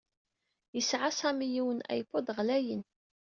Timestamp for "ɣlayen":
2.37-2.81